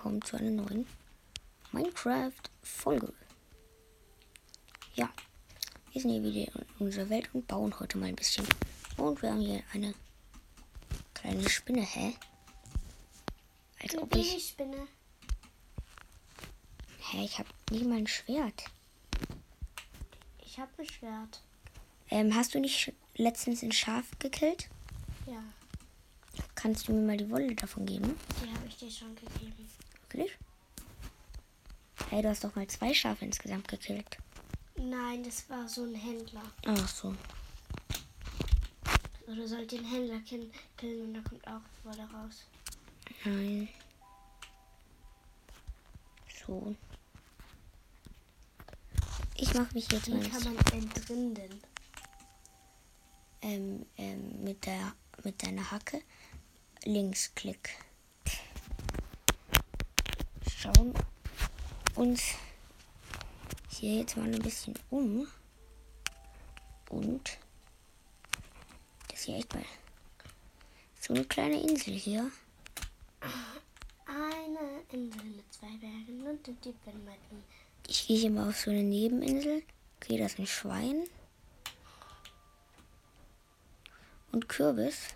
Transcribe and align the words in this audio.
willkommen 0.00 0.22
zu 0.22 0.38
einer 0.38 0.50
neuen 0.50 0.86
Minecraft-Folge. 1.72 3.12
Ja, 4.94 5.10
wir 5.92 6.00
sind 6.00 6.10
hier 6.12 6.22
wieder 6.22 6.54
in 6.54 6.86
unserer 6.86 7.10
Welt 7.10 7.28
und 7.34 7.46
bauen 7.46 7.78
heute 7.78 7.98
mal 7.98 8.06
ein 8.06 8.16
bisschen. 8.16 8.46
Und 8.96 9.20
wir 9.20 9.30
haben 9.30 9.42
hier 9.42 9.62
eine 9.74 9.94
kleine 11.12 11.46
Spinne, 11.50 11.82
hä? 11.82 12.14
Als 13.82 13.94
ob 13.98 14.16
ich. 14.16 14.30
Babyspinne. 14.30 14.88
Hä, 17.00 17.22
ich 17.22 17.38
habe 17.38 17.50
nicht 17.70 17.84
mal 17.84 17.98
ein 17.98 18.06
Schwert. 18.06 18.64
Ich 20.46 20.58
habe 20.58 20.70
ein 20.78 20.88
Schwert. 20.88 21.42
Ähm, 22.08 22.34
hast 22.34 22.54
du 22.54 22.58
nicht 22.58 22.94
letztens 23.16 23.62
ein 23.62 23.72
Schaf 23.72 24.06
gekillt? 24.18 24.70
Ja, 25.26 25.44
Kannst 26.54 26.88
du 26.88 26.92
mir 26.94 27.06
mal 27.06 27.16
die 27.18 27.30
Wolle 27.30 27.54
davon 27.54 27.84
geben? 27.84 28.18
die 28.42 28.50
habe 28.50 28.66
ich 28.66 28.76
dir 28.78 28.90
schon 28.90 29.14
gegeben. 29.14 29.68
Wirklich? 30.10 30.36
Hey, 32.08 32.22
du 32.22 32.28
hast 32.28 32.42
doch 32.42 32.54
mal 32.56 32.66
zwei 32.66 32.92
Schafe 32.92 33.24
insgesamt 33.24 33.68
gekillt. 33.68 34.18
Nein, 34.76 35.22
das 35.22 35.48
war 35.48 35.68
so 35.68 35.84
ein 35.84 35.94
Händler. 35.94 36.42
Ach 36.66 36.88
so. 36.88 37.14
So, 39.26 39.34
du 39.34 39.46
sollst 39.46 39.70
den 39.70 39.84
Händler 39.84 40.18
killen 40.20 40.50
und 41.02 41.14
da 41.14 41.20
kommt 41.20 41.46
auch 41.46 41.60
Wolle 41.84 42.08
raus. 42.12 42.46
Nein. 43.24 43.68
So. 46.46 46.74
Ich 49.36 49.54
mache 49.54 49.72
mich 49.74 49.90
jetzt 49.92 50.08
Wie 50.08 50.14
mal 50.14 50.28
kann 50.28 50.42
man 50.42 50.56
entrinden? 50.72 51.60
ähm, 53.42 53.86
ähm, 53.96 54.42
mit 54.42 54.66
der 54.66 54.92
mit 55.22 55.42
deiner 55.42 55.70
Hacke 55.70 56.02
Linksklick. 56.84 57.70
Schauen 60.60 60.92
uns 61.94 62.34
hier 63.70 64.00
jetzt 64.00 64.14
mal 64.18 64.26
ein 64.26 64.42
bisschen 64.42 64.74
um. 64.90 65.26
Und 66.90 67.38
das 69.08 69.20
ist 69.20 69.24
hier 69.24 69.36
echt 69.36 69.54
mal 69.54 69.64
so 71.00 71.14
eine 71.14 71.24
kleine 71.24 71.62
Insel 71.62 71.94
hier. 71.94 72.30
Eine 74.04 74.82
Insel 74.90 75.24
mit 75.24 75.50
zwei 75.50 75.74
Bergen 75.78 76.26
und 76.26 76.46
die 76.46 76.52
Dippenmetten. 76.52 77.42
Ich 77.88 78.06
gehe 78.06 78.18
hier 78.18 78.30
mal 78.30 78.50
auf 78.50 78.58
so 78.58 78.70
eine 78.70 78.82
Nebeninsel. 78.82 79.62
Okay, 79.96 80.18
das 80.18 80.34
ist 80.34 80.40
ein 80.40 80.46
Schwein. 80.46 81.04
Und 84.30 84.46
Kürbis. 84.50 85.14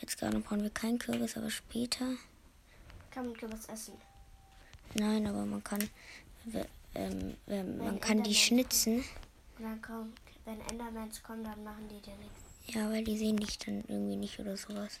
Jetzt 0.00 0.18
gerade 0.18 0.40
brauchen 0.40 0.64
wir 0.64 0.70
keinen 0.70 0.98
Kürbis, 0.98 1.36
aber 1.36 1.50
später. 1.50 2.16
Kann 3.12 3.26
man 3.26 3.36
Kürbis 3.36 3.66
essen? 3.66 4.09
Nein, 4.94 5.26
aber 5.26 5.44
man 5.46 5.62
kann. 5.62 5.88
Ähm, 6.94 7.36
ähm, 7.46 7.78
man 7.78 8.00
kann 8.00 8.22
die 8.22 8.30
Enderman 8.30 8.34
schnitzen. 8.34 9.04
Und 9.58 9.64
dann 9.64 9.82
kommt, 9.82 10.18
wenn 10.44 10.60
Endermans 10.62 11.22
kommen, 11.22 11.44
dann 11.44 11.62
machen 11.62 11.88
die 11.88 12.00
dir 12.00 12.16
nichts. 12.16 12.40
Ja, 12.74 12.90
weil 12.90 13.04
die 13.04 13.16
sehen 13.16 13.36
dich 13.36 13.58
dann 13.58 13.84
irgendwie 13.88 14.16
nicht 14.16 14.38
oder 14.40 14.56
sowas. 14.56 14.98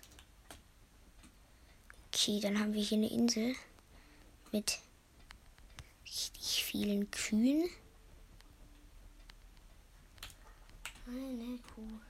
Okay, 2.12 2.40
dann 2.40 2.58
haben 2.58 2.72
wir 2.72 2.82
hier 2.82 2.98
eine 2.98 3.10
Insel 3.10 3.54
mit 4.52 4.78
richtig 6.04 6.64
vielen 6.64 7.10
Kühen. 7.10 7.68
Eine 11.06 11.58
Kuh. 11.74 12.00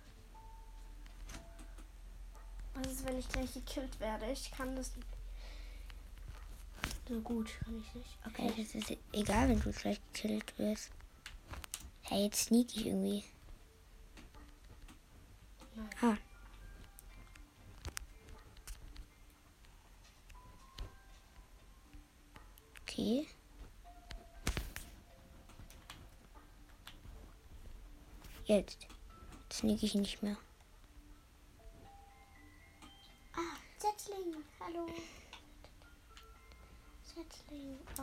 Was 2.74 2.92
ist, 2.92 3.06
wenn 3.06 3.18
ich 3.18 3.28
gleich 3.28 3.52
gekillt 3.54 3.98
werde? 4.00 4.30
Ich 4.30 4.50
kann 4.50 4.76
das 4.76 4.94
nicht. 4.96 5.19
So 7.10 7.20
gut 7.22 7.50
kann 7.64 7.76
ich 7.76 7.92
nicht. 7.92 8.18
Okay, 8.24 8.48
Okay. 8.48 8.62
das 8.62 8.74
ist 8.76 8.96
egal, 9.12 9.48
wenn 9.48 9.60
du 9.60 9.72
gleich 9.72 10.00
gekillt 10.12 10.56
wirst. 10.60 10.92
Hey, 12.02 12.22
jetzt 12.26 12.44
sneak 12.44 12.68
ich 12.76 12.86
irgendwie. 12.86 13.24
Nein. 15.74 15.90
Ah. 16.02 16.16
Okay. 22.82 23.26
Jetzt. 28.44 28.86
Sneak 29.52 29.82
ich 29.82 29.96
nicht 29.96 30.22
mehr. 30.22 30.36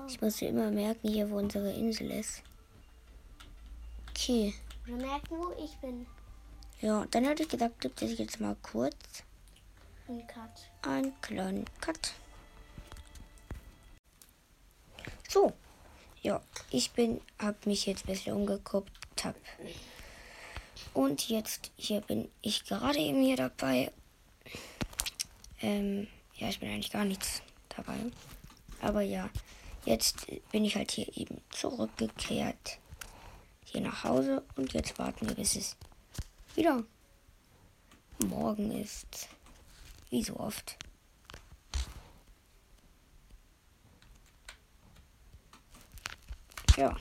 Ich 0.08 0.22
muss 0.22 0.41
immer 0.41 0.72
merken, 0.72 1.09
hier 1.09 1.30
wo 1.30 1.38
unsere 1.38 1.72
Insel 1.72 2.12
ist. 2.12 2.41
Okay. 4.09 4.53
Oder 4.88 4.97
merken, 4.97 5.38
wo 5.38 5.52
ich 5.63 5.75
bin. 5.78 6.08
Ja, 6.81 7.06
dann 7.12 7.25
hätte 7.25 7.44
ich 7.44 7.50
gesagt, 7.50 7.81
gibt 7.81 8.02
es 8.02 8.18
jetzt 8.18 8.40
mal 8.40 8.56
kurz 8.62 9.24
Ein 10.07 10.25
Cut. 10.28 10.50
einen 10.84 11.19
kleinen 11.22 11.66
Cut. 11.81 12.13
So. 15.28 15.53
Ja, 16.22 16.41
ich 16.72 16.91
bin, 16.91 17.22
hab 17.40 17.66
mich 17.66 17.86
jetzt 17.86 18.03
ein 18.03 18.13
bisschen 18.13 18.36
umgeguckt, 18.36 18.91
hab. 19.24 19.36
Und 20.94 21.30
jetzt, 21.30 21.72
hier 21.75 22.02
bin 22.02 22.30
ich 22.41 22.66
gerade 22.66 23.00
eben 23.00 23.22
hier 23.22 23.38
dabei. 23.38 23.91
Ähm, 25.62 26.07
ja, 26.36 26.50
ich 26.50 26.59
bin 26.59 26.69
eigentlich 26.69 26.91
gar 26.91 27.06
nichts 27.06 27.41
dabei. 27.69 27.97
Aber 28.82 29.02
ja, 29.02 29.30
jetzt 29.86 30.28
bin 30.52 30.66
ich 30.66 30.76
halt 30.76 30.92
hier 30.92 31.16
eben 31.18 31.42
zurückgekehrt. 31.50 32.80
Hier 33.66 33.82
nach 33.82 34.04
Hause. 34.04 34.44
Und 34.56 34.74
jetzt 34.74 34.98
warten 35.00 35.28
wir, 35.28 35.36
bis 35.36 35.56
es 35.56 35.76
wieder 36.56 36.84
morgen 38.20 38.72
ist. 38.72 39.30
Wie 40.10 40.24
so 40.24 40.38
oft. 40.40 40.78
Ja. 46.78 46.96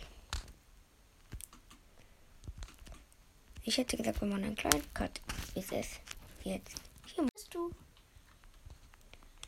Ich 3.62 3.78
hätte 3.78 3.96
gesagt, 3.96 4.20
wir 4.20 4.28
machen 4.28 4.44
einen 4.44 4.56
kleinen 4.56 4.94
Cut. 4.94 5.20
Bis 5.54 5.70
es 5.72 5.88
jetzt 6.44 6.74
hier. 7.14 7.24
Bist 7.34 7.54
du? 7.54 7.70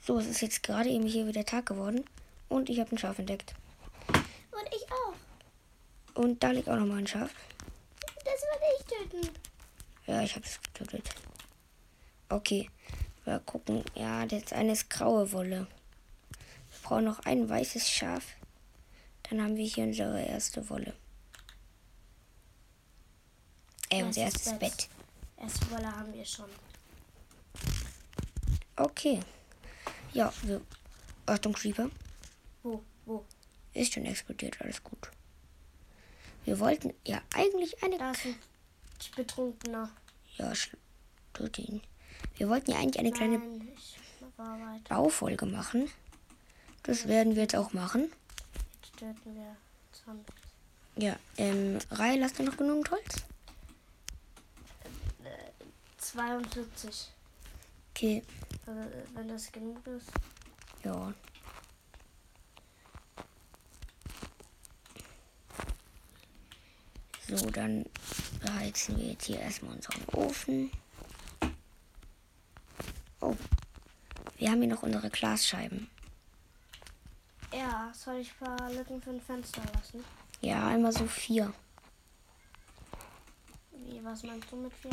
So, 0.08 0.18
es 0.18 0.26
ist 0.26 0.40
jetzt 0.40 0.62
gerade 0.62 0.88
eben 0.88 1.04
hier 1.04 1.26
wieder 1.26 1.44
Tag 1.44 1.66
geworden. 1.66 2.02
Und 2.48 2.70
ich 2.70 2.80
habe 2.80 2.90
ein 2.92 2.96
Schaf 2.96 3.18
entdeckt. 3.18 3.52
Und 4.08 4.66
ich 4.74 4.90
auch. 4.90 5.14
Und 6.18 6.42
da 6.42 6.50
liegt 6.50 6.66
auch 6.66 6.76
nochmal 6.76 7.00
ein 7.00 7.06
Schaf. 7.06 7.30
Das 8.24 8.40
würde 8.40 8.64
ich 8.78 8.86
töten. 8.86 9.38
Ja, 10.06 10.22
ich 10.22 10.34
habe 10.34 10.46
es 10.46 10.58
getötet. 10.62 11.10
Okay. 12.30 12.70
Wir 13.26 13.38
gucken. 13.40 13.84
Ja, 13.94 14.24
das 14.24 14.50
eine 14.54 14.72
ist 14.72 14.88
graue 14.88 15.30
Wolle. 15.32 15.66
Wir 16.30 16.78
brauchen 16.84 17.04
noch 17.04 17.18
ein 17.26 17.46
weißes 17.46 17.86
Schaf. 17.86 18.24
Dann 19.24 19.42
haben 19.42 19.56
wir 19.56 19.66
hier 19.66 19.84
unsere 19.84 20.22
erste 20.22 20.70
Wolle. 20.70 20.94
Äh, 23.90 24.04
unser 24.04 24.22
Erstes 24.22 24.46
erstes 24.46 24.58
Bett. 24.58 24.70
Bett. 24.70 24.88
Erste 25.36 25.70
Wolle 25.70 25.94
haben 25.94 26.14
wir 26.14 26.24
schon. 26.24 26.48
Okay. 28.74 29.20
Ja, 30.12 30.32
wir. 30.42 30.60
Achtung, 31.26 31.52
Creeper. 31.52 31.90
Wo? 32.62 32.82
Wo? 33.04 33.24
Ist 33.74 33.92
schon 33.92 34.04
explodiert, 34.06 34.60
alles 34.60 34.82
gut. 34.82 35.10
Wir 36.44 36.58
wollten 36.58 36.94
ja 37.06 37.20
eigentlich 37.34 37.82
eine. 37.82 37.98
Da 37.98 38.12
ist 38.12 38.24
ein 38.24 38.36
Betrunkener. 39.16 39.90
Ja, 40.36 40.52
tut 41.34 41.58
ihn. 41.58 41.82
Wir 42.36 42.48
wollten 42.48 42.70
ja 42.70 42.78
eigentlich 42.78 42.98
eine 42.98 43.12
kleine 43.12 43.38
Nein. 43.38 44.82
Baufolge 44.88 45.46
machen. 45.46 45.90
Das 46.84 47.06
werden 47.06 47.34
wir 47.34 47.42
jetzt 47.42 47.56
auch 47.56 47.72
machen. 47.72 48.10
Jetzt 48.80 48.96
töten 48.96 49.34
wir 49.34 49.56
Zombies. 49.92 50.34
Ja, 50.96 51.16
ähm, 51.36 51.78
Reihe, 51.90 52.22
hast 52.24 52.38
du 52.38 52.44
noch 52.44 52.56
genug 52.56 52.90
Holz? 52.90 53.24
42. 55.98 57.10
Okay, 57.98 58.22
Also, 58.64 58.80
wenn 59.14 59.26
das 59.26 59.50
genug 59.50 59.84
ist. 59.88 60.12
ja. 60.84 61.12
So, 67.26 67.50
dann 67.50 67.84
beheizen 68.40 68.96
wir 68.98 69.06
jetzt 69.08 69.24
hier 69.24 69.40
erstmal 69.40 69.74
unseren 69.74 70.04
Ofen. 70.12 70.70
Oh, 73.20 73.34
wir 74.36 74.48
haben 74.48 74.60
hier 74.60 74.70
noch 74.70 74.84
unsere 74.84 75.10
Glasscheiben. 75.10 75.90
Ja, 77.52 77.92
soll 77.92 78.18
ich 78.18 78.30
ein 78.40 78.46
paar 78.56 78.72
Lücken 78.72 79.02
für 79.02 79.10
ein 79.10 79.20
Fenster 79.20 79.62
lassen? 79.74 80.04
Ja, 80.40 80.68
einmal 80.68 80.92
so 80.92 81.04
vier. 81.04 81.52
Wie, 83.72 84.02
was 84.04 84.22
meinst 84.22 84.52
du 84.52 84.56
mit 84.56 84.72
vier? 84.72 84.92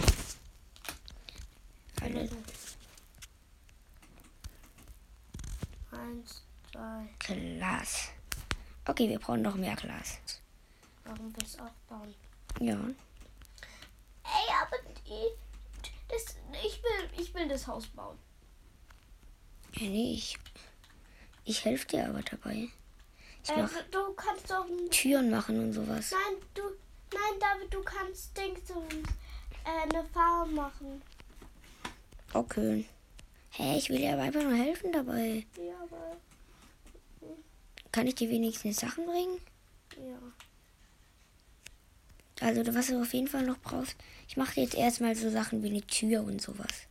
Alle. 2.01 2.23
Lücken. 2.23 2.43
Eins, 5.99 6.43
Zwei. 6.71 7.09
Glas. 7.19 8.09
Okay, 8.87 9.09
wir 9.09 9.19
brauchen 9.19 9.41
noch 9.41 9.55
mehr 9.55 9.75
Glas. 9.75 10.19
Warum 11.05 11.33
willst 11.35 11.59
du 11.59 11.63
auch 11.63 11.71
bauen? 11.89 12.13
Ja. 12.59 12.75
Ey, 14.23 14.53
aber 14.61 14.77
die, 15.07 15.29
das, 16.09 16.35
ich, 16.63 16.81
will, 16.83 17.09
ich 17.21 17.33
will 17.33 17.47
das 17.47 17.67
Haus 17.67 17.87
bauen. 17.87 18.17
ja 19.73 19.87
nee, 19.87 20.13
ich, 20.13 20.37
ich 21.43 21.63
helfe 21.65 21.85
dir 21.87 22.07
aber 22.09 22.21
dabei. 22.21 22.67
Ich 23.43 23.49
Äh, 23.51 23.61
mach 23.61 23.69
du, 23.91 24.13
kannst 24.13 24.49
doch. 24.49 24.65
Nein, 24.67 24.89
Türen 24.89 25.29
machen 25.29 25.59
und 25.59 25.73
sowas. 25.73 26.11
du. 26.55 26.61
Nein, 27.13 27.39
David, 27.39 27.71
du 27.73 27.81
kannst 27.83 28.35
Dings 28.35 28.67
so, 28.67 28.83
äh, 29.63 29.83
eine 29.93 30.03
Farm 30.05 30.53
machen. 30.55 31.01
Okay. 32.33 32.85
Hä, 33.57 33.77
ich 33.77 33.89
will 33.89 33.99
dir 33.99 34.13
aber 34.13 34.23
einfach 34.23 34.43
nur 34.43 34.53
helfen 34.53 34.91
dabei. 34.91 35.45
Ja, 35.57 35.75
aber. 35.81 36.17
Kann 37.91 38.07
ich 38.07 38.15
dir 38.15 38.29
wenigstens 38.29 38.77
Sachen 38.77 39.05
bringen? 39.05 39.39
Ja. 39.97 40.17
Also, 42.41 42.75
was 42.75 42.87
du 42.87 43.01
auf 43.01 43.13
jeden 43.13 43.29
Fall 43.29 43.45
noch 43.45 43.59
brauchst. 43.59 43.95
Ich 44.27 44.35
mache 44.35 44.59
jetzt 44.59 44.75
erstmal 44.75 45.15
so 45.15 45.29
Sachen 45.29 45.63
wie 45.63 45.69
eine 45.69 45.81
Tür 45.81 46.21
und 46.23 46.41
sowas. 46.41 46.87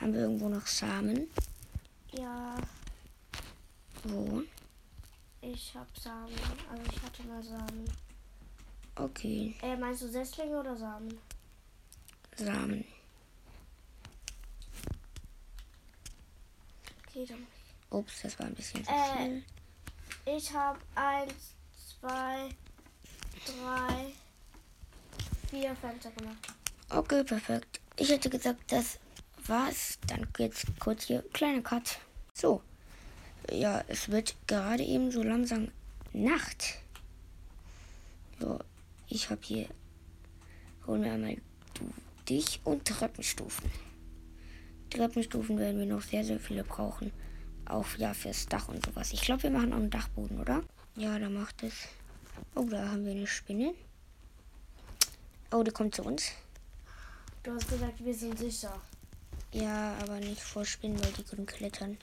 Haben 0.00 0.12
wir 0.12 0.20
irgendwo 0.20 0.50
noch 0.50 0.66
Samen? 0.66 1.28
Ja, 2.12 2.56
Wo? 4.02 4.42
ich 5.40 5.74
hab 5.74 5.86
Samen. 5.98 6.34
Also, 6.70 6.82
ich 6.94 7.02
hatte 7.02 7.22
mal 7.22 7.42
Samen. 7.42 7.84
Okay, 8.96 9.54
Äh, 9.62 9.76
meinst 9.76 10.02
du 10.02 10.08
Setzlinge 10.08 10.60
oder 10.60 10.76
Samen? 10.76 11.18
Samen. 12.36 12.84
Okay, 17.14 17.26
dann. 17.28 17.46
Ups, 17.90 18.22
das 18.22 18.36
war 18.40 18.46
ein 18.46 18.54
bisschen 18.54 18.84
zu 18.84 18.90
Äh. 18.90 19.16
viel. 19.16 19.44
Ich 20.36 20.52
habe 20.52 20.80
eins, 20.96 21.54
zwei, 22.00 22.48
drei, 23.46 24.12
vier 25.48 25.76
Fenster 25.76 26.10
gemacht. 26.10 26.38
Okay, 26.90 27.22
perfekt. 27.22 27.80
Ich 27.96 28.08
hätte 28.08 28.28
gesagt, 28.28 28.60
das 28.72 28.98
war's. 29.46 29.98
Dann 30.08 30.26
jetzt 30.38 30.66
kurz 30.80 31.04
hier 31.04 31.22
kleiner 31.32 31.62
Cut. 31.62 31.98
So. 32.32 32.62
Ja, 33.48 33.84
es 33.86 34.08
wird 34.08 34.34
gerade 34.48 34.82
eben 34.82 35.12
so 35.12 35.22
langsam 35.22 35.70
Nacht. 36.12 36.78
So, 38.40 38.58
ich 39.08 39.30
habe 39.30 39.40
hier. 39.44 39.68
Holen 40.86 41.04
wir 41.04 41.12
einmal 41.12 41.36
du, 41.74 41.88
dich 42.28 42.60
und 42.64 42.84
Treppenstufen. 42.86 43.70
Treppenstufen 44.94 45.58
werden 45.58 45.78
wir 45.78 45.86
noch 45.86 46.02
sehr, 46.02 46.24
sehr 46.24 46.38
viele 46.38 46.64
brauchen. 46.64 47.12
Auch 47.66 47.86
ja 47.96 48.14
fürs 48.14 48.46
Dach 48.46 48.68
und 48.68 48.84
sowas. 48.84 49.12
Ich 49.12 49.22
glaube, 49.22 49.42
wir 49.44 49.50
machen 49.50 49.72
auch 49.72 49.78
einen 49.78 49.90
Dachboden, 49.90 50.40
oder? 50.40 50.62
Ja, 50.96 51.18
da 51.18 51.28
macht 51.28 51.62
es. 51.62 51.88
Oh, 52.54 52.66
da 52.70 52.88
haben 52.88 53.04
wir 53.04 53.12
eine 53.12 53.26
Spinne. 53.26 53.74
Oh, 55.50 55.62
die 55.62 55.70
kommt 55.70 55.94
zu 55.94 56.02
uns. 56.02 56.32
Du 57.42 57.52
hast 57.52 57.68
gesagt, 57.68 58.04
wir 58.04 58.14
sind 58.14 58.38
sicher. 58.38 58.80
Ja, 59.52 59.96
aber 60.02 60.18
nicht 60.18 60.40
vor 60.40 60.64
Spinnen, 60.64 61.02
weil 61.02 61.12
die 61.12 61.24
können 61.24 61.46
klettern. 61.46 61.98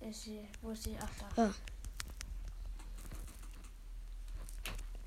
Ist 0.00 0.22
sie, 0.22 0.40
wo 0.62 0.70
ist 0.70 0.84
sie? 0.84 0.96
Ach, 1.00 1.34
da. 1.34 1.44
Ah. 1.44 1.54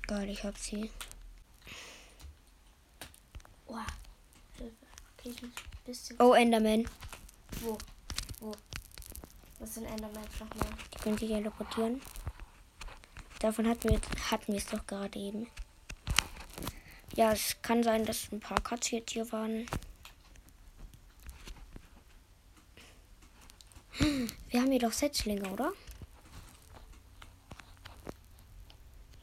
Geil, 0.06 0.28
ich 0.30 0.44
hab 0.44 0.58
sie. 0.58 0.90
Oh, 3.66 3.76
Hilfe. 4.58 4.74
Okay, 5.16 5.30
ich 5.30 5.42
muss 5.42 5.50
ein 5.50 5.84
bisschen. 5.86 6.16
Oh, 6.20 6.34
Enderman. 6.34 6.86
Wo? 7.62 7.78
Wo? 8.40 8.52
Was 9.60 9.74
sind 9.74 9.84
Endermans 9.84 10.40
nochmal? 10.40 10.66
Die 10.92 10.98
können 10.98 11.16
sich 11.16 11.28
teleportieren. 11.28 12.02
Davon 13.38 13.68
hatten 13.68 13.88
wir, 13.88 14.00
hatten 14.30 14.52
wir 14.52 14.58
es 14.58 14.66
doch 14.66 14.84
gerade 14.84 15.16
eben. 15.16 15.46
Ja, 17.14 17.32
es 17.32 17.62
kann 17.62 17.84
sein, 17.84 18.04
dass 18.04 18.32
ein 18.32 18.40
paar 18.40 18.60
Cuts 18.60 18.90
jetzt 18.90 19.12
hier 19.12 19.30
waren. 19.30 19.66
Wir 24.48 24.60
haben 24.60 24.70
hier 24.70 24.80
doch 24.80 24.92
Setzlinge, 24.92 25.48
oder? 25.48 25.72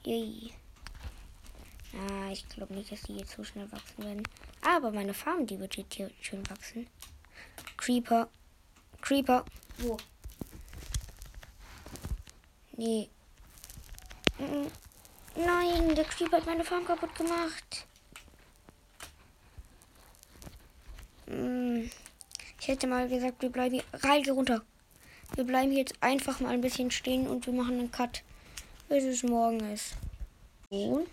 Yay. 0.05 0.53
Ah, 1.93 2.31
ich 2.31 2.47
glaube 2.47 2.73
nicht, 2.73 2.91
dass 2.91 3.01
die 3.01 3.17
jetzt 3.17 3.31
so 3.35 3.43
schnell 3.43 3.69
wachsen 3.71 4.03
werden. 4.03 4.23
Aber 4.61 4.91
meine 4.91 5.13
Farm, 5.13 5.45
die 5.45 5.59
wird 5.59 5.75
jetzt 5.75 5.95
hier 5.95 6.09
schön 6.21 6.49
wachsen. 6.49 6.87
Creeper. 7.79 8.27
Creeper. 9.01 9.45
Wo? 9.77 9.97
Nee. 12.75 13.09
Nein, 15.35 15.95
der 15.95 16.03
Creeper 16.03 16.37
hat 16.37 16.45
meine 16.45 16.65
Farm 16.65 16.85
kaputt 16.85 17.15
gemacht. 17.15 17.87
Mm, 21.27 21.89
Ich 22.59 22.67
hätte 22.67 22.87
mal 22.87 23.07
gesagt, 23.07 23.41
wir 23.41 23.49
bleiben 23.49 23.75
hier. 23.75 23.83
Reise 23.93 24.33
runter. 24.33 24.61
Wir 25.35 25.45
bleiben 25.45 25.71
jetzt 25.71 25.93
einfach 26.01 26.41
mal 26.41 26.53
ein 26.53 26.61
bisschen 26.61 26.91
stehen 26.91 27.27
und 27.27 27.45
wir 27.45 27.53
machen 27.53 27.79
einen 27.79 27.91
Cut, 27.91 28.23
bis 28.89 29.05
es 29.05 29.23
morgen 29.23 29.59
ist. 29.71 29.95
So. 30.69 31.07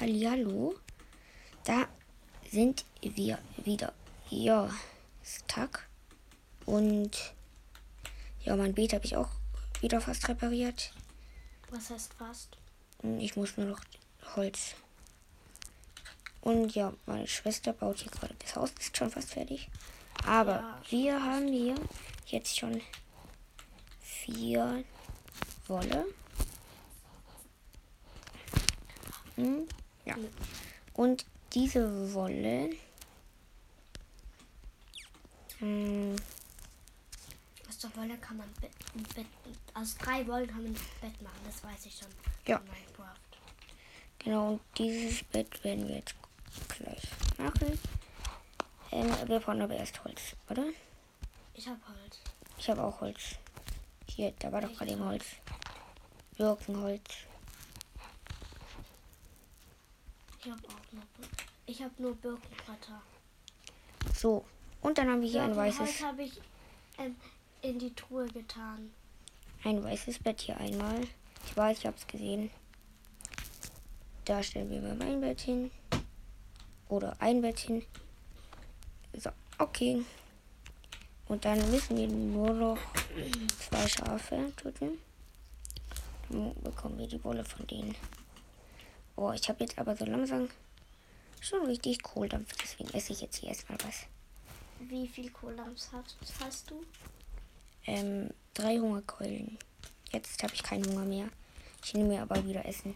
Hallihallo. 0.00 0.74
Da 1.64 1.86
sind 2.50 2.84
wir 3.00 3.38
wieder. 3.64 3.92
Ja, 4.28 4.68
Tag. 5.46 5.88
Und 6.66 7.34
ja, 8.40 8.56
mein 8.56 8.74
Beet 8.74 8.92
habe 8.92 9.04
ich 9.04 9.16
auch 9.16 9.30
wieder 9.80 10.00
fast 10.00 10.28
repariert. 10.28 10.92
Was 11.70 11.90
heißt 11.90 12.14
fast? 12.14 12.56
Ich 13.18 13.36
muss 13.36 13.56
nur 13.56 13.66
noch 13.66 13.80
Holz. 14.36 14.74
Und 16.40 16.74
ja, 16.74 16.92
meine 17.06 17.26
Schwester 17.26 17.72
baut 17.72 17.98
hier 17.98 18.10
gerade 18.10 18.34
das 18.40 18.56
Haus, 18.56 18.72
ist 18.78 18.96
schon 18.96 19.10
fast 19.10 19.30
fertig. 19.30 19.68
Aber 20.26 20.52
Ja. 20.56 20.82
wir 20.90 21.24
haben 21.24 21.48
hier 21.48 21.74
jetzt 22.26 22.58
schon 22.58 22.80
vier 24.00 24.84
Wolle. 25.66 26.04
Hm, 29.36 29.66
ja. 30.04 30.16
Und 30.94 31.24
diese 31.52 32.12
Wolle. 32.12 32.70
Hm, 35.62 36.16
Aus 37.68 37.78
der 37.78 37.96
Wolle 37.96 38.18
kann 38.18 38.36
man 38.36 38.52
Bett, 38.60 38.72
ein 38.96 39.04
Bett. 39.14 39.26
Aus 39.74 39.96
drei 39.96 40.26
Wollen 40.26 40.48
kann 40.48 40.64
man 40.64 40.72
ein 40.72 40.80
Bett 41.00 41.22
machen, 41.22 41.38
das 41.46 41.62
weiß 41.62 41.86
ich 41.86 41.96
schon. 41.96 42.08
Ja. 42.46 42.60
Genau, 44.18 44.52
und 44.54 44.60
dieses 44.76 45.22
Bett 45.24 45.62
werden 45.62 45.86
wir 45.86 45.96
jetzt 45.96 46.16
gleich 46.68 47.02
machen. 47.38 47.78
Ähm, 48.90 49.10
wir 49.28 49.38
brauchen 49.38 49.62
aber 49.62 49.74
erst 49.74 50.02
Holz, 50.04 50.34
oder? 50.50 50.64
Ich 51.54 51.68
hab 51.68 51.78
Holz. 51.86 52.18
Ich 52.58 52.68
habe 52.68 52.82
auch 52.82 53.00
Holz. 53.00 53.36
Hier, 54.08 54.32
da 54.40 54.50
war 54.50 54.62
doch 54.62 54.72
gerade 54.72 54.90
eben 54.90 55.04
Holz. 55.04 55.24
Birkenholz. 56.36 57.02
Ich 60.40 60.50
hab 60.50 60.58
auch 60.64 60.92
nur. 60.92 61.02
Ich 61.66 61.82
hab 61.82 62.00
nur 62.00 62.16
Birkenbretter. 62.16 63.00
So, 64.14 64.44
und 64.82 64.98
dann 64.98 65.08
haben 65.08 65.22
wir 65.22 65.28
hier 65.28 65.42
ein 65.42 65.56
weißes, 65.56 66.02
habe 66.02 66.24
ich 66.24 66.40
ähm, 66.98 67.16
in 67.62 67.78
die 67.78 67.94
Truhe 67.94 68.26
getan. 68.26 68.90
ein 69.64 69.82
weißes 69.82 70.18
Bett 70.18 70.40
hier 70.40 70.58
einmal. 70.58 71.00
Ich 71.46 71.56
weiß, 71.56 71.78
ich 71.78 71.86
habe 71.86 71.96
es 71.96 72.06
gesehen. 72.06 72.50
Da 74.24 74.42
stellen 74.42 74.70
wir 74.70 74.80
mal 74.80 74.94
mein 74.94 75.20
Bett 75.20 75.40
hin. 75.40 75.70
Oder 76.88 77.16
ein 77.20 77.40
Bett 77.40 77.58
hin. 77.58 77.84
So, 79.14 79.30
okay. 79.58 80.04
Und 81.26 81.44
dann 81.44 81.58
müssen 81.70 81.96
wir 81.96 82.08
nur 82.08 82.52
noch 82.52 82.78
zwei 83.58 83.88
Schafe 83.88 84.52
töten. 84.56 84.98
Dann 86.28 86.54
bekommen 86.62 86.98
wir 86.98 87.06
die 87.06 87.22
Wolle 87.24 87.44
von 87.44 87.66
denen. 87.66 87.94
Oh, 89.16 89.32
ich 89.32 89.48
habe 89.48 89.64
jetzt 89.64 89.78
aber 89.78 89.96
so 89.96 90.04
langsam 90.04 90.48
schon 91.40 91.66
richtig 91.66 92.02
Kohldampf. 92.02 92.52
Deswegen 92.62 92.92
esse 92.94 93.12
ich 93.12 93.20
jetzt 93.20 93.36
hier 93.36 93.48
erstmal 93.48 93.78
was. 93.84 94.06
Wie 94.88 95.08
viel 95.08 95.30
Kohldampf 95.30 95.88
hast, 95.92 96.16
hast 96.40 96.70
du? 96.70 96.84
Ähm, 97.86 98.30
drei 98.54 98.78
Hungerkeulen. 98.78 99.58
Jetzt 100.10 100.42
habe 100.42 100.54
ich 100.54 100.62
keinen 100.62 100.84
Hunger 100.86 101.04
mehr. 101.04 101.28
Ich 101.84 101.94
nehme 101.94 102.08
mir 102.10 102.22
aber 102.22 102.44
wieder 102.46 102.64
Essen. 102.66 102.94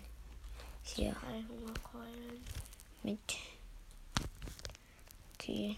Hier 0.83 1.13
Drei 1.13 1.43
Hungerkeulen. 1.49 2.45
mit. 3.03 3.19
Okay. 5.35 5.77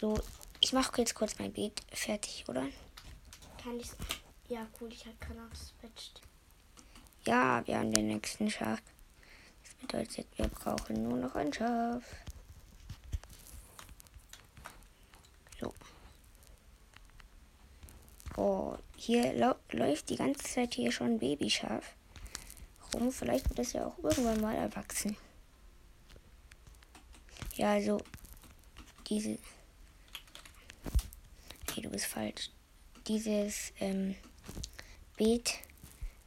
So, 0.00 0.18
ich 0.60 0.72
mache 0.72 1.00
jetzt 1.00 1.14
kurz 1.14 1.38
mein 1.38 1.52
Beet 1.52 1.82
fertig, 1.92 2.44
oder? 2.48 2.66
Kann 3.62 3.78
ich. 3.80 3.90
Ja, 4.48 4.66
cool, 4.80 4.92
ich 4.92 5.06
hab 5.06 5.18
keinen 5.20 5.46
aufs 5.50 5.72
Bett 5.80 5.98
stehen. 6.00 6.22
Ja, 7.26 7.66
wir 7.66 7.78
haben 7.78 7.90
den 7.92 8.08
nächsten 8.08 8.50
Schaf. 8.50 8.80
Das 9.62 9.74
bedeutet, 9.74 10.26
wir 10.36 10.48
brauchen 10.48 11.02
nur 11.02 11.16
noch 11.16 11.34
ein 11.34 11.52
Schaf. 11.52 12.04
So. 15.60 15.72
Oh, 18.36 18.76
hier 18.96 19.32
läuft 19.70 20.10
die 20.10 20.16
ganze 20.16 20.42
Zeit 20.42 20.74
hier 20.74 20.90
schon 20.90 21.12
ein 21.12 21.18
Babyschaf 21.18 21.94
rum. 22.94 23.12
Vielleicht 23.12 23.48
wird 23.48 23.60
es 23.60 23.72
ja 23.72 23.86
auch 23.86 23.98
irgendwann 24.02 24.40
mal 24.40 24.54
erwachsen. 24.54 25.16
Ja, 27.54 27.72
also 27.72 28.00
diese. 29.06 29.38
Okay, 31.62 31.82
du 31.82 31.90
bist 31.90 32.06
falsch. 32.06 32.50
Dieses 33.06 33.72
ähm, 33.80 34.14
Beet 35.16 35.54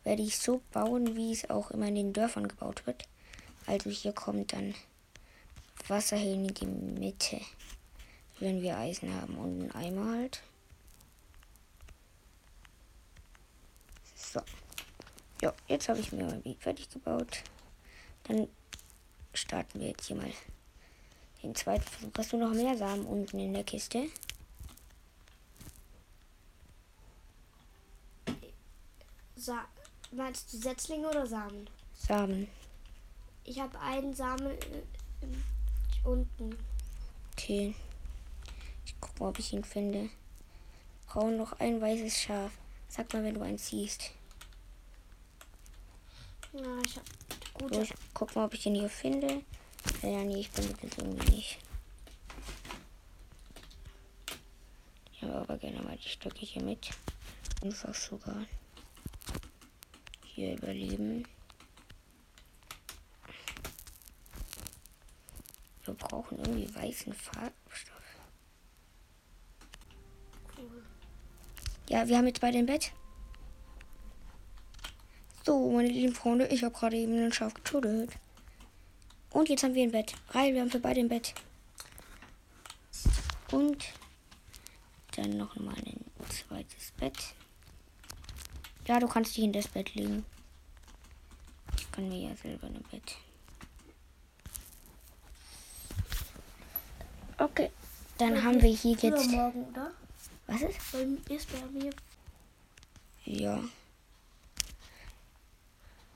werde 0.03 0.21
ich 0.21 0.37
so 0.37 0.61
bauen, 0.71 1.15
wie 1.15 1.33
es 1.33 1.49
auch 1.49 1.71
immer 1.71 1.87
in 1.87 1.95
den 1.95 2.13
Dörfern 2.13 2.47
gebaut 2.47 2.85
wird. 2.85 3.03
Also 3.65 3.89
hier 3.89 4.13
kommt 4.13 4.53
dann 4.53 4.73
Wasser 5.87 6.15
hin 6.15 6.45
in 6.45 6.53
die 6.53 6.65
Mitte, 6.65 7.41
wenn 8.39 8.61
wir 8.61 8.77
Eisen 8.77 9.13
haben 9.13 9.35
und 9.35 9.61
einen 9.61 9.71
Eimer 9.71 10.17
halt. 10.17 10.41
So. 14.15 14.41
Ja, 15.41 15.53
jetzt 15.67 15.87
habe 15.87 15.99
ich 15.99 16.11
mir 16.11 16.23
mein 16.23 16.43
Weg 16.45 16.61
fertig 16.61 16.89
gebaut. 16.89 17.43
Dann 18.23 18.47
starten 19.33 19.79
wir 19.79 19.89
jetzt 19.89 20.07
hier 20.07 20.15
mal 20.15 20.31
den 21.43 21.53
zweiten 21.53 21.83
Versuch. 21.83 22.11
Hast 22.17 22.33
du 22.33 22.37
noch 22.37 22.53
mehr 22.53 22.75
Samen 22.75 23.05
unten 23.05 23.39
in 23.39 23.53
der 23.53 23.63
Kiste? 23.63 24.05
Sa 29.35 29.65
meinst 30.11 30.51
du 30.51 30.57
Setzlinge 30.57 31.07
oder 31.07 31.27
Samen? 31.27 31.69
Samen. 31.93 32.47
Ich 33.43 33.59
habe 33.59 33.79
einen 33.79 34.13
Samen 34.13 34.57
unten. 36.03 36.57
Okay. 37.33 37.75
Ich 38.85 38.99
gucke 38.99 39.21
mal, 39.21 39.29
ob 39.29 39.39
ich 39.39 39.53
ihn 39.53 39.63
finde. 39.63 40.09
Brauchen 41.05 41.37
noch 41.37 41.59
ein 41.59 41.79
weißes 41.79 42.19
Schaf. 42.19 42.51
Sag 42.89 43.13
mal, 43.13 43.23
wenn 43.23 43.35
du 43.35 43.41
eins 43.41 43.67
siehst. 43.67 44.11
Ja, 46.53 46.79
ich 46.85 46.95
hab 46.95 47.03
gut. 47.53 47.73
So, 47.73 47.81
ich 47.81 47.93
guck 48.13 48.35
mal, 48.35 48.45
ob 48.45 48.53
ich 48.53 48.63
den 48.63 48.75
hier 48.75 48.89
finde. 48.89 49.43
Ja, 50.01 50.23
nee, 50.23 50.39
ich 50.39 50.49
finde 50.49 50.73
das 50.81 50.97
irgendwie 50.97 51.31
nicht. 51.35 51.59
Ich 55.13 55.23
habe 55.23 55.35
aber 55.35 55.57
gerne 55.57 55.81
mal 55.81 55.97
die 55.97 56.09
Stöcke 56.09 56.45
hier 56.45 56.63
mit. 56.63 56.89
Einfach 57.63 57.93
sogar 57.93 58.45
hier 60.23 60.53
überleben. 60.53 61.25
Wir 65.83 65.93
brauchen 65.93 66.37
irgendwie 66.39 66.73
weißen 66.75 67.13
Farbstoff. 67.13 67.95
Cool. 70.57 70.83
Ja, 71.89 72.07
wir 72.07 72.17
haben 72.17 72.27
jetzt 72.27 72.41
beide 72.41 72.57
im 72.57 72.65
Bett. 72.65 72.91
So, 75.47 75.71
meine 75.71 75.87
lieben 75.87 76.13
Freunde, 76.13 76.45
ich 76.47 76.65
habe 76.65 76.75
gerade 76.75 76.97
eben 76.97 77.13
ein 77.23 77.31
Schaf 77.31 77.53
getötet. 77.53 78.11
Und 79.29 79.47
jetzt 79.47 79.63
haben 79.63 79.75
wir 79.75 79.83
ein 79.83 79.93
Bett. 79.93 80.13
Weil 80.33 80.53
wir 80.53 80.59
haben 80.59 80.69
für 80.69 80.81
beide 80.81 80.99
ein 80.99 81.07
Bett. 81.07 81.33
Und 83.53 83.85
dann 85.15 85.37
noch 85.37 85.55
mal 85.55 85.73
ein 85.73 86.03
zweites 86.27 86.91
Bett. 86.97 87.17
Ja, 88.87 88.99
du 88.99 89.07
kannst 89.07 89.37
dich 89.37 89.45
in 89.45 89.53
das 89.53 89.69
Bett 89.69 89.95
legen. 89.95 90.25
Ich 91.77 91.89
kann 91.93 92.09
mir 92.09 92.27
ja 92.27 92.35
selber 92.35 92.67
ein 92.67 92.83
Bett. 92.91 93.15
Okay, 97.37 97.71
dann 98.17 98.33
okay. 98.33 98.41
haben 98.41 98.61
wir 98.61 98.69
hier 98.69 98.97
jetzt. 98.97 99.29
Morgen, 99.29 99.63
oder? 99.63 99.91
Was 100.47 100.61
ist? 100.61 100.77
Ist 101.29 101.47
bei 101.53 101.65
mir. 101.71 101.93
Ja. 103.23 103.63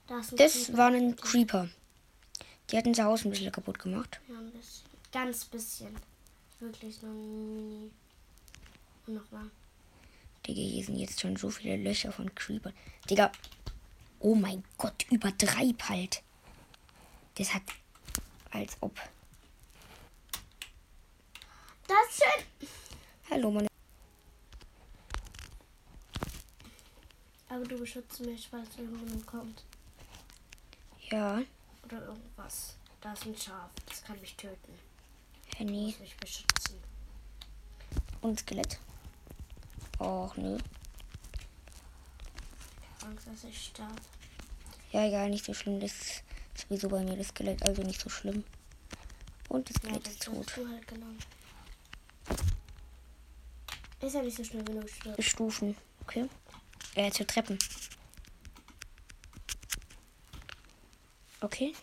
Das, 0.08 0.30
das 0.32 0.76
war 0.76 0.88
ein 0.92 1.16
Creeper. 1.16 1.70
Die 2.70 2.78
hat 2.78 2.86
unser 2.86 3.06
Haus 3.06 3.26
ein 3.26 3.32
bisschen 3.32 3.52
kaputt 3.52 3.80
gemacht. 3.80 4.20
Ja, 4.28 4.38
ein 4.38 4.52
bisschen. 4.52 4.90
Ganz 5.12 5.46
bisschen. 5.46 5.96
Wirklich 6.60 7.02
nur 7.02 7.14
mini. 7.14 7.92
Und 9.08 9.16
nochmal. 9.16 9.50
Digga, 10.48 10.62
hier 10.62 10.86
sind 10.86 10.98
jetzt 10.98 11.20
schon 11.20 11.36
so 11.36 11.50
viele 11.50 11.78
Löcher 11.78 12.12
von 12.12 12.34
Creeper. 12.34 12.72
Digga. 13.10 13.32
Oh 14.20 14.36
mein 14.36 14.64
Gott, 14.78 15.06
übertreib 15.10 15.82
halt. 15.90 16.22
Das 17.36 17.54
hat. 17.54 17.64
Als 18.52 18.78
ob. 18.82 18.96
Das 21.88 21.98
ist 22.10 22.24
schön. 22.24 22.68
Hallo, 23.30 23.52
meine. 23.52 23.68
Aber 27.50 27.66
du 27.66 27.78
beschützt 27.78 28.20
mich, 28.22 28.48
falls 28.50 28.78
irgendjemand 28.78 29.26
kommt. 29.26 29.64
Ja. 31.12 31.42
Oder 31.86 32.06
irgendwas. 32.06 32.76
Da 33.02 33.14
ist 33.14 33.26
ein 33.26 33.36
Schaf. 33.36 33.70
Das 33.88 34.04
kann 34.04 34.20
mich 34.22 34.36
töten. 34.36 34.74
Henny. 35.58 35.88
Muss 35.88 36.00
mich 36.00 36.18
beschützen. 36.18 36.78
Und 38.22 38.40
Skelett. 38.40 38.80
Och, 40.00 40.36
nö. 40.38 40.58
Angst, 43.04 43.28
dass 43.28 43.44
ich 43.44 43.66
sterbe. 43.66 43.96
Ja, 44.92 45.06
egal, 45.06 45.30
nicht 45.30 45.46
so 45.46 45.54
schlimm. 45.54 45.80
Das 45.80 45.92
ist 45.92 46.24
sowieso 46.56 46.90
bei 46.90 47.04
mir 47.04 47.18
das 47.18 47.28
Skelett, 47.30 47.64
also 47.64 47.82
nicht 47.82 48.00
so 48.00 48.10
schlimm. 48.10 48.44
Und 49.50 49.70
das 49.70 49.78
Skelett 49.78 50.06
ja, 50.06 50.12
ist 50.12 50.24
tot. 50.24 50.58
Halt 50.58 50.88
ist 54.02 54.16
ja 54.16 54.22
nicht 54.24 54.38
so 54.38 54.44
schnell, 54.44 54.66
stirbst. 54.88 55.24
Stufen, 55.24 55.78
okay. 56.02 56.28
Äh, 56.96 57.12
zu 57.12 57.26
Treppen. 57.26 57.60
Okay. 61.42 61.74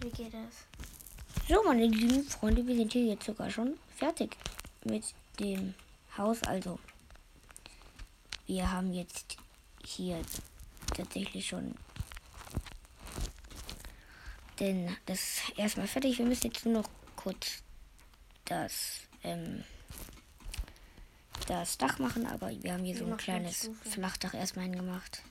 Wie 0.00 0.10
geht 0.10 0.32
das? 0.32 0.66
So, 1.48 1.62
meine 1.62 1.86
lieben 1.86 2.24
Freunde, 2.24 2.66
wir 2.66 2.74
sind 2.74 2.92
hier 2.92 3.04
jetzt 3.04 3.26
sogar 3.26 3.50
schon 3.50 3.78
fertig 3.96 4.36
mit 4.84 5.04
dem 5.38 5.74
Haus. 6.16 6.42
Also, 6.42 6.78
wir 8.46 8.70
haben 8.70 8.92
jetzt 8.92 9.36
hier 9.84 10.20
tatsächlich 10.94 11.46
schon 11.46 11.74
denn 14.58 14.96
das 15.06 15.42
erstmal 15.56 15.86
fertig. 15.86 16.18
Wir 16.18 16.26
müssen 16.26 16.46
jetzt 16.46 16.64
nur 16.64 16.74
noch 16.82 16.90
kurz 17.16 17.62
das 18.44 19.00
ähm, 19.22 19.64
das 21.46 21.78
Dach 21.78 21.98
machen, 21.98 22.26
aber 22.26 22.50
wir 22.62 22.72
haben 22.72 22.84
hier 22.84 22.96
so 22.96 23.06
ein 23.06 23.16
kleines 23.16 23.70
Flachdach 23.84 24.34
erstmal 24.34 24.64
hingemacht. 24.64 25.22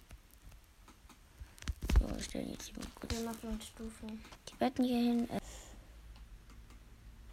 Wir 2.28 2.42
stellen 2.42 2.52
jetzt 2.52 2.66
hier 2.68 3.24
mal 3.24 3.34
kurz 3.40 3.72
die 4.50 4.56
Betten 4.60 4.84
hier 4.84 4.98
hin. 4.98 5.30
Äh. 5.30 5.40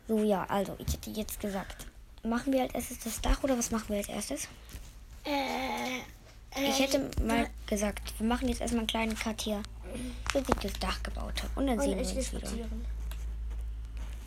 So, 0.07 0.23
ja, 0.23 0.45
also, 0.45 0.77
ich 0.79 0.93
hätte 0.93 1.11
jetzt 1.11 1.41
gesagt, 1.41 1.87
machen 2.23 2.53
wir 2.53 2.63
als 2.63 2.75
erstes 2.75 3.01
das 3.01 3.21
Dach 3.21 3.43
oder 3.43 3.59
was 3.59 3.73
machen 3.73 3.89
wir 3.89 3.97
als 3.97 4.09
erstes? 4.09 4.49
Äh, 5.25 5.99
äh, 6.55 6.69
ich 6.69 6.79
hätte 6.79 7.11
mal 7.23 7.51
gesagt, 7.67 8.19
wir 8.19 8.27
machen 8.27 8.49
jetzt 8.49 8.61
erstmal 8.61 8.81
einen 8.81 8.87
kleinen 8.87 9.17
Cut 9.17 9.43
hier, 9.43 9.63
bis 10.33 10.43
ich 10.49 10.55
das 10.63 10.73
Dach 10.75 11.03
gebaut 11.03 11.43
habe. 11.43 11.53
Und 11.57 11.67
dann 11.67 11.79
und 11.79 11.85
sehen 11.85 11.99
wir 11.99 12.17
uns 12.17 12.33
wieder. 12.33 12.51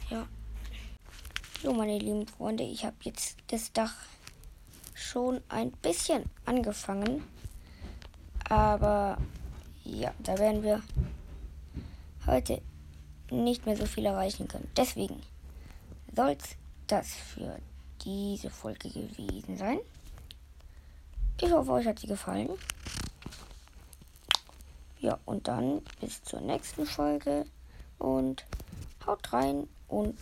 Ja. 0.10 0.28
So, 1.64 1.74
meine 1.74 1.98
lieben 1.98 2.28
Freunde, 2.28 2.64
ich 2.64 2.84
habe 2.84 2.96
jetzt 3.04 3.38
das 3.48 3.72
Dach 3.72 3.94
schon 4.94 5.40
ein 5.48 5.72
bisschen 5.72 6.26
angefangen. 6.46 7.24
Aber 8.50 9.18
ja, 9.88 10.14
da 10.20 10.38
werden 10.38 10.64
wir 10.64 10.82
heute 12.26 12.62
nicht 13.32 13.66
mehr 13.66 13.78
so 13.78 13.86
viel 13.86 14.06
erreichen 14.06 14.48
können. 14.48 14.70
Deswegen 14.76 15.22
soll 16.16 16.32
es 16.32 16.56
das 16.88 17.14
für 17.14 17.58
diese 18.04 18.50
Folge 18.50 18.90
gewesen 18.90 19.58
sein. 19.58 19.80
Ich 21.42 21.52
hoffe, 21.52 21.72
euch 21.72 21.86
hat 21.86 22.00
sie 22.00 22.08
gefallen. 22.08 22.50
Ja, 25.00 25.20
und 25.26 25.48
dann 25.48 25.82
bis 26.02 26.24
zur 26.24 26.42
nächsten 26.42 26.86
Folge 26.86 27.46
und 28.00 28.46
haut 29.06 29.32
rein 29.32 29.68
und 29.88 30.18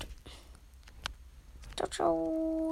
ciao, 1.76 1.90
ciao. 1.90 2.72